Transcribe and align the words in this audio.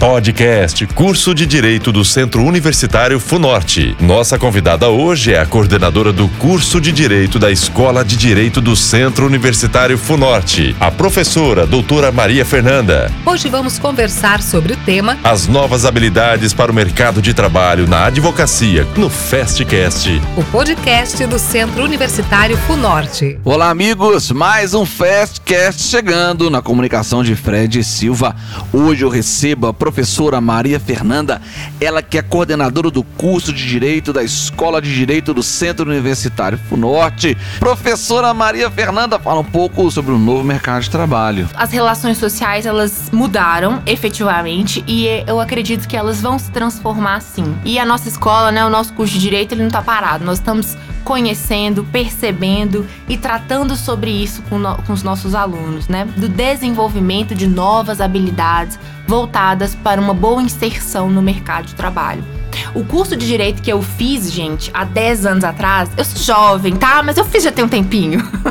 Podcast, 0.00 0.86
curso 0.86 1.34
de 1.34 1.44
Direito 1.44 1.92
do 1.92 2.02
Centro 2.06 2.42
Universitário 2.42 3.20
Funorte. 3.20 3.94
Nossa 4.00 4.38
convidada 4.38 4.88
hoje 4.88 5.34
é 5.34 5.38
a 5.38 5.44
coordenadora 5.44 6.10
do 6.10 6.26
curso 6.38 6.80
de 6.80 6.90
Direito 6.90 7.38
da 7.38 7.50
Escola 7.50 8.02
de 8.02 8.16
Direito 8.16 8.62
do 8.62 8.74
Centro 8.74 9.26
Universitário 9.26 9.98
Funorte, 9.98 10.74
a 10.80 10.90
professora 10.90 11.66
doutora 11.66 12.10
Maria 12.10 12.46
Fernanda. 12.46 13.12
Hoje 13.26 13.50
vamos 13.50 13.78
conversar 13.78 14.40
sobre 14.42 14.72
o 14.72 14.76
tema 14.78 15.18
As 15.22 15.46
novas 15.46 15.84
habilidades 15.84 16.54
para 16.54 16.72
o 16.72 16.74
mercado 16.74 17.20
de 17.20 17.34
trabalho 17.34 17.86
na 17.86 18.06
advocacia, 18.06 18.86
no 18.96 19.10
Festcast. 19.10 20.18
O 20.34 20.42
podcast 20.44 21.26
do 21.26 21.38
Centro 21.38 21.84
Universitário 21.84 22.56
Funorte. 22.56 23.38
Olá, 23.44 23.68
amigos! 23.68 24.30
Mais 24.30 24.72
um 24.72 24.86
Festcast 24.86 25.82
chegando 25.82 26.48
na 26.48 26.62
comunicação 26.62 27.22
de 27.22 27.36
Fred 27.36 27.84
Silva. 27.84 28.34
Hoje 28.72 29.04
eu 29.04 29.10
recebo 29.10 29.66
a 29.66 29.74
professora 29.90 30.40
Maria 30.40 30.78
Fernanda, 30.78 31.42
ela 31.80 32.00
que 32.00 32.16
é 32.16 32.22
coordenadora 32.22 32.92
do 32.92 33.02
curso 33.02 33.52
de 33.52 33.66
Direito 33.66 34.12
da 34.12 34.22
Escola 34.22 34.80
de 34.80 34.94
Direito 34.94 35.34
do 35.34 35.42
Centro 35.42 35.90
Universitário 35.90 36.56
Funorte. 36.68 37.36
Professora 37.58 38.32
Maria 38.32 38.70
Fernanda, 38.70 39.18
fala 39.18 39.40
um 39.40 39.44
pouco 39.44 39.90
sobre 39.90 40.12
o 40.12 40.18
novo 40.18 40.44
mercado 40.44 40.82
de 40.82 40.90
trabalho. 40.90 41.48
As 41.54 41.72
relações 41.72 42.18
sociais, 42.18 42.66
elas 42.66 43.10
mudaram 43.12 43.82
efetivamente 43.84 44.84
e 44.86 45.08
eu 45.26 45.40
acredito 45.40 45.88
que 45.88 45.96
elas 45.96 46.20
vão 46.20 46.38
se 46.38 46.52
transformar 46.52 47.20
sim. 47.20 47.56
E 47.64 47.76
a 47.76 47.84
nossa 47.84 48.08
escola, 48.08 48.52
né, 48.52 48.64
o 48.64 48.70
nosso 48.70 48.92
curso 48.92 49.14
de 49.14 49.18
Direito, 49.18 49.52
ele 49.52 49.62
não 49.62 49.68
está 49.68 49.82
parado. 49.82 50.24
Nós 50.24 50.38
estamos 50.38 50.76
conhecendo, 51.04 51.84
percebendo 51.84 52.86
e 53.08 53.16
tratando 53.16 53.76
sobre 53.76 54.10
isso 54.10 54.42
com, 54.42 54.58
no, 54.58 54.76
com 54.82 54.92
os 54.92 55.02
nossos 55.02 55.34
alunos, 55.34 55.88
né? 55.88 56.04
Do 56.16 56.28
desenvolvimento 56.28 57.34
de 57.34 57.46
novas 57.46 58.00
habilidades 58.00 58.78
voltadas 59.06 59.74
para 59.74 60.00
uma 60.00 60.14
boa 60.14 60.42
inserção 60.42 61.10
no 61.10 61.20
mercado 61.20 61.66
de 61.66 61.74
trabalho. 61.74 62.24
O 62.74 62.84
curso 62.84 63.16
de 63.16 63.26
direito 63.26 63.62
que 63.62 63.72
eu 63.72 63.82
fiz, 63.82 64.30
gente, 64.32 64.70
há 64.72 64.84
10 64.84 65.26
anos 65.26 65.44
atrás, 65.44 65.90
eu 65.96 66.04
sou 66.04 66.22
jovem, 66.22 66.76
tá? 66.76 67.02
Mas 67.02 67.16
eu 67.16 67.24
fiz 67.24 67.42
já 67.42 67.52
tem 67.52 67.64
um 67.64 67.68
tempinho. 67.68 68.20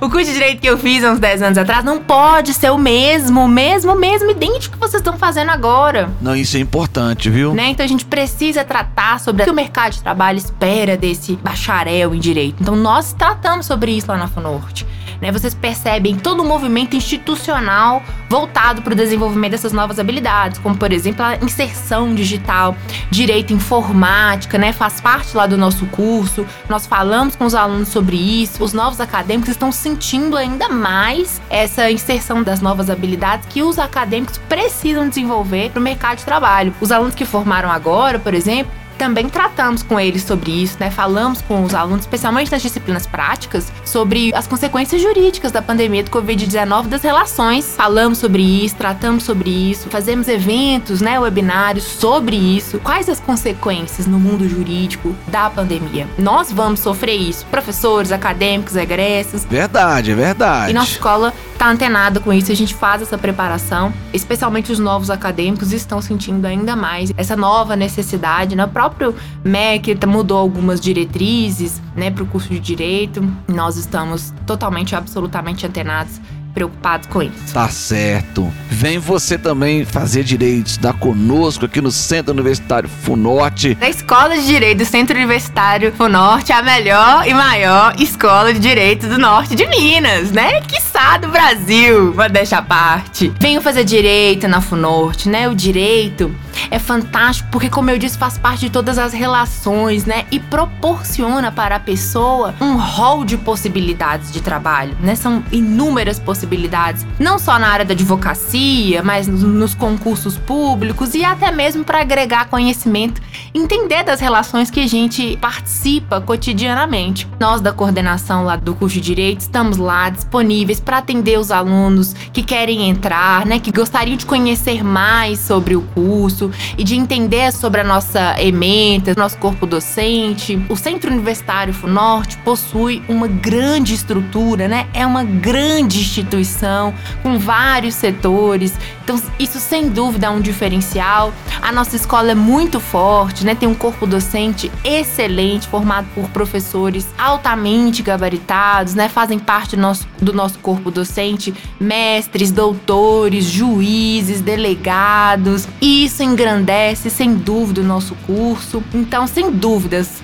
o 0.00 0.10
curso 0.10 0.26
de 0.26 0.32
direito 0.32 0.60
que 0.60 0.68
eu 0.68 0.78
fiz 0.78 1.04
há 1.04 1.12
uns 1.12 1.18
10 1.18 1.42
anos 1.42 1.58
atrás 1.58 1.84
não 1.84 1.98
pode 1.98 2.54
ser 2.54 2.70
o 2.70 2.78
mesmo, 2.78 3.44
o 3.44 3.48
mesmo, 3.48 3.94
mesmo, 3.94 4.30
idêntico 4.30 4.74
que 4.74 4.80
vocês 4.80 5.00
estão 5.00 5.16
fazendo 5.16 5.50
agora. 5.50 6.10
Não, 6.20 6.34
isso 6.34 6.56
é 6.56 6.60
importante, 6.60 7.30
viu? 7.30 7.54
Né? 7.54 7.68
Então 7.68 7.84
a 7.84 7.88
gente 7.88 8.04
precisa 8.04 8.64
tratar 8.64 9.20
sobre 9.20 9.42
o 9.42 9.44
que 9.44 9.50
o 9.50 9.54
mercado 9.54 9.92
de 9.92 10.02
trabalho 10.02 10.38
espera 10.38 10.96
desse 10.96 11.36
bacharel 11.36 12.14
em 12.14 12.18
direito. 12.18 12.62
Então 12.62 12.76
nós 12.76 13.12
tratamos 13.12 13.66
sobre 13.66 13.92
isso 13.92 14.08
lá 14.08 14.16
na 14.16 14.28
FUNORTE. 14.28 14.86
Né? 15.20 15.32
Vocês 15.32 15.54
percebem 15.54 16.16
todo 16.16 16.40
o 16.40 16.44
movimento 16.44 16.94
institucional 16.96 18.02
voltado 18.28 18.82
para 18.82 18.92
o 18.92 18.96
desenvolvimento 18.96 19.52
dessas 19.52 19.72
novas 19.72 19.98
habilidades, 19.98 20.58
como 20.58 20.76
por 20.76 20.92
exemplo 20.92 21.24
a 21.24 21.36
inserção 21.36 22.14
digital, 22.14 22.76
direito 23.10 23.52
informática, 23.52 24.58
né? 24.58 24.72
Faz 24.72 25.00
parte 25.00 25.36
lá 25.36 25.46
do 25.46 25.56
nosso 25.56 25.86
curso. 25.86 26.46
Nós 26.68 26.86
falamos 26.86 27.36
com 27.36 27.44
os 27.44 27.54
alunos 27.54 27.88
sobre 27.88 28.16
isso. 28.16 28.62
Os 28.62 28.72
novos 28.72 29.00
acadêmicos 29.00 29.50
estão 29.50 29.70
sentindo 29.84 30.34
ainda 30.34 30.66
mais 30.66 31.42
essa 31.50 31.90
inserção 31.90 32.42
das 32.42 32.62
novas 32.62 32.88
habilidades 32.88 33.46
que 33.50 33.62
os 33.62 33.78
acadêmicos 33.78 34.38
precisam 34.48 35.10
desenvolver 35.10 35.68
para 35.70 35.78
o 35.78 35.82
mercado 35.82 36.16
de 36.16 36.24
trabalho. 36.24 36.74
Os 36.80 36.90
alunos 36.90 37.14
que 37.14 37.26
formaram 37.26 37.70
agora, 37.70 38.18
por 38.18 38.32
exemplo, 38.32 38.72
também 38.94 39.28
tratamos 39.28 39.82
com 39.82 39.98
eles 39.98 40.22
sobre 40.22 40.50
isso, 40.50 40.76
né? 40.80 40.90
Falamos 40.90 41.42
com 41.42 41.62
os 41.62 41.74
alunos, 41.74 42.00
especialmente 42.00 42.50
nas 42.50 42.62
disciplinas 42.62 43.06
práticas, 43.06 43.72
sobre 43.84 44.34
as 44.34 44.46
consequências 44.46 45.00
jurídicas 45.00 45.52
da 45.52 45.62
pandemia 45.62 46.02
do 46.02 46.10
Covid-19 46.10 46.86
das 46.86 47.02
relações. 47.02 47.74
Falamos 47.76 48.18
sobre 48.18 48.42
isso, 48.42 48.76
tratamos 48.76 49.24
sobre 49.24 49.50
isso, 49.50 49.88
fazemos 49.88 50.28
eventos, 50.28 51.00
né, 51.00 51.18
webinários 51.18 51.84
sobre 51.84 52.36
isso. 52.36 52.78
Quais 52.80 53.08
as 53.08 53.20
consequências 53.20 54.06
no 54.06 54.18
mundo 54.18 54.48
jurídico 54.48 55.14
da 55.28 55.50
pandemia? 55.50 56.08
Nós 56.18 56.52
vamos 56.52 56.80
sofrer 56.80 57.16
isso, 57.16 57.46
professores, 57.46 58.12
acadêmicos, 58.12 58.76
egressos. 58.76 59.44
Verdade, 59.44 60.12
é 60.12 60.14
verdade. 60.14 60.70
E 60.70 60.74
nossa 60.74 60.92
escola 60.92 61.32
tá 61.58 61.70
antenada 61.70 62.20
com 62.20 62.32
isso, 62.32 62.52
a 62.52 62.54
gente 62.54 62.74
faz 62.74 63.02
essa 63.02 63.16
preparação, 63.16 63.92
especialmente 64.12 64.72
os 64.72 64.78
novos 64.78 65.10
acadêmicos 65.10 65.72
estão 65.72 66.00
sentindo 66.02 66.44
ainda 66.46 66.76
mais 66.76 67.12
essa 67.16 67.36
nova 67.36 67.76
necessidade, 67.76 68.54
né? 68.54 68.64
O 68.64 68.68
próprio 68.68 69.14
MEC 69.44 69.98
mudou 70.06 70.38
algumas 70.38 70.80
diretrizes, 70.80 71.80
né, 71.96 72.10
para 72.10 72.22
o 72.22 72.26
curso 72.26 72.48
de 72.48 72.60
direito. 72.60 73.26
Nós 73.48 73.76
estamos 73.76 74.32
totalmente, 74.46 74.94
absolutamente 74.94 75.66
antenados 75.66 76.20
preocupados 76.54 77.08
com 77.08 77.22
isso. 77.22 77.52
Tá 77.52 77.68
certo. 77.68 78.52
Vem 78.70 78.98
você 78.98 79.36
também 79.36 79.84
fazer 79.84 80.22
direito, 80.22 80.68
estudar 80.68 80.94
conosco 80.94 81.66
aqui 81.66 81.80
no 81.80 81.90
Centro 81.90 82.32
Universitário 82.32 82.88
Funorte. 82.88 83.76
Na 83.80 83.88
Escola 83.88 84.36
de 84.36 84.46
Direito 84.46 84.78
do 84.78 84.84
Centro 84.84 85.16
Universitário 85.16 85.92
Funorte, 85.92 86.52
a 86.52 86.62
melhor 86.62 87.26
e 87.26 87.34
maior 87.34 87.94
escola 87.98 88.54
de 88.54 88.60
direito 88.60 89.08
do 89.08 89.18
norte 89.18 89.56
de 89.56 89.66
Minas, 89.66 90.30
né? 90.30 90.60
Quiçá 90.62 91.18
do 91.18 91.28
Brasil, 91.28 92.12
vou 92.12 92.28
deixar 92.28 92.62
parte. 92.62 93.32
Venho 93.40 93.60
fazer 93.60 93.84
direito 93.84 94.46
na 94.46 94.60
Funorte, 94.60 95.28
né? 95.28 95.48
O 95.48 95.54
direito 95.54 96.34
é 96.70 96.78
fantástico 96.78 97.48
porque, 97.50 97.68
como 97.68 97.90
eu 97.90 97.98
disse, 97.98 98.18
faz 98.18 98.38
parte 98.38 98.60
de 98.60 98.70
todas 98.70 98.98
as 98.98 99.12
relações, 99.12 100.04
né? 100.04 100.24
E 100.30 100.38
proporciona 100.38 101.50
para 101.50 101.76
a 101.76 101.80
pessoa 101.80 102.54
um 102.60 102.76
rol 102.76 103.24
de 103.24 103.36
possibilidades 103.36 104.32
de 104.32 104.40
trabalho, 104.40 104.96
né? 105.00 105.14
São 105.14 105.42
inúmeras 105.52 106.18
possibilidades, 106.18 107.06
não 107.18 107.38
só 107.38 107.58
na 107.58 107.68
área 107.68 107.84
da 107.84 107.94
advocacia, 107.94 109.02
mas 109.02 109.26
nos 109.26 109.74
concursos 109.74 110.36
públicos 110.36 111.14
e 111.14 111.24
até 111.24 111.50
mesmo 111.50 111.84
para 111.84 112.00
agregar 112.00 112.48
conhecimento, 112.48 113.20
entender 113.54 114.02
das 114.02 114.20
relações 114.20 114.70
que 114.70 114.80
a 114.80 114.86
gente 114.86 115.36
participa 115.36 116.20
cotidianamente. 116.20 117.28
Nós 117.38 117.60
da 117.60 117.72
coordenação 117.72 118.44
lá 118.44 118.56
do 118.56 118.74
curso 118.74 118.94
de 118.94 119.00
Direito 119.00 119.40
estamos 119.40 119.76
lá 119.76 120.08
disponíveis 120.08 120.80
para 120.80 120.98
atender 120.98 121.38
os 121.38 121.50
alunos 121.50 122.14
que 122.32 122.42
querem 122.42 122.88
entrar, 122.88 123.46
né? 123.46 123.58
Que 123.58 123.70
gostariam 123.70 124.16
de 124.16 124.26
conhecer 124.26 124.82
mais 124.82 125.38
sobre 125.38 125.76
o 125.76 125.82
curso 125.82 126.50
e 126.76 126.84
de 126.84 126.94
entender 126.94 127.52
sobre 127.52 127.80
a 127.80 127.84
nossa 127.84 128.40
ementa, 128.40 129.14
nosso 129.16 129.38
corpo 129.38 129.66
docente. 129.66 130.60
O 130.68 130.76
Centro 130.76 131.10
Universitário 131.10 131.72
FUNORTE 131.72 132.36
possui 132.38 133.02
uma 133.08 133.28
grande 133.28 133.94
estrutura, 133.94 134.68
né? 134.68 134.86
É 134.92 135.06
uma 135.06 135.24
grande 135.24 136.00
instituição 136.00 136.94
com 137.22 137.38
vários 137.38 137.94
setores. 137.94 138.72
Então, 139.02 139.20
isso 139.38 139.58
sem 139.60 139.88
dúvida 139.88 140.26
é 140.26 140.30
um 140.30 140.40
diferencial. 140.40 141.32
A 141.60 141.70
nossa 141.70 141.96
escola 141.96 142.32
é 142.32 142.34
muito 142.34 142.80
forte, 142.80 143.44
né? 143.44 143.54
Tem 143.54 143.68
um 143.68 143.74
corpo 143.74 144.06
docente 144.06 144.70
excelente, 144.82 145.68
formado 145.68 146.06
por 146.14 146.28
professores 146.30 147.06
altamente 147.18 148.02
gabaritados, 148.02 148.94
né? 148.94 149.08
Fazem 149.08 149.38
parte 149.38 149.76
do 149.76 149.82
nosso, 149.82 150.06
do 150.20 150.32
nosso 150.32 150.58
corpo 150.58 150.90
docente 150.90 151.54
mestres, 151.78 152.50
doutores, 152.50 153.44
juízes, 153.44 154.40
delegados. 154.40 155.68
E 155.80 156.04
isso 156.04 156.22
engrandece, 156.44 157.08
sem 157.08 157.34
dúvida, 157.34 157.80
o 157.80 157.84
nosso 157.84 158.14
curso. 158.26 158.82
Então, 158.92 159.26
sem 159.26 159.50
dúvidas, 159.50 160.22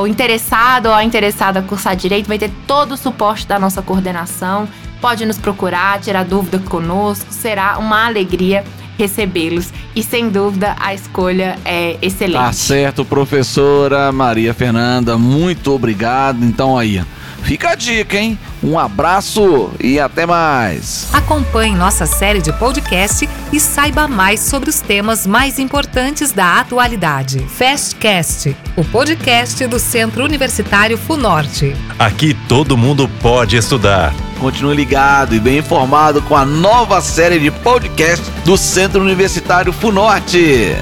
o 0.00 0.06
interessado 0.06 0.86
ou 0.86 0.94
a 0.94 1.02
interessada 1.02 1.60
a 1.60 1.62
cursar 1.62 1.96
direito 1.96 2.28
vai 2.28 2.38
ter 2.38 2.50
todo 2.66 2.92
o 2.92 2.96
suporte 2.96 3.46
da 3.46 3.58
nossa 3.58 3.80
coordenação. 3.80 4.68
Pode 5.00 5.24
nos 5.24 5.38
procurar, 5.38 6.00
tirar 6.00 6.24
dúvida 6.24 6.58
conosco, 6.58 7.26
será 7.30 7.78
uma 7.78 8.06
alegria 8.06 8.64
recebê-los. 8.98 9.72
E 9.96 10.02
sem 10.02 10.28
dúvida 10.28 10.76
a 10.78 10.94
escolha 10.94 11.58
é 11.64 11.96
excelente. 12.00 12.44
Tá 12.44 12.52
certo, 12.52 13.04
professora 13.04 14.12
Maria 14.12 14.52
Fernanda, 14.52 15.16
muito 15.18 15.72
obrigado. 15.72 16.44
Então 16.44 16.78
aí, 16.78 17.02
fica 17.42 17.70
a 17.70 17.74
dica, 17.74 18.18
hein? 18.18 18.38
Um 18.64 18.78
abraço 18.78 19.70
e 19.78 20.00
até 20.00 20.24
mais. 20.24 21.10
Acompanhe 21.12 21.76
nossa 21.76 22.06
série 22.06 22.40
de 22.40 22.50
podcast 22.54 23.28
e 23.52 23.60
saiba 23.60 24.08
mais 24.08 24.40
sobre 24.40 24.70
os 24.70 24.80
temas 24.80 25.26
mais 25.26 25.58
importantes 25.58 26.32
da 26.32 26.60
atualidade. 26.60 27.40
Fastcast, 27.40 28.56
o 28.74 28.82
podcast 28.82 29.66
do 29.66 29.78
Centro 29.78 30.24
Universitário 30.24 30.96
Funorte. 30.96 31.76
Aqui 31.98 32.32
todo 32.48 32.74
mundo 32.74 33.06
pode 33.20 33.54
estudar. 33.54 34.14
Continue 34.40 34.74
ligado 34.74 35.34
e 35.34 35.40
bem 35.40 35.58
informado 35.58 36.22
com 36.22 36.34
a 36.34 36.46
nova 36.46 37.02
série 37.02 37.38
de 37.38 37.50
podcast 37.50 38.24
do 38.46 38.56
Centro 38.56 39.02
Universitário 39.02 39.74
Funorte. 39.74 40.74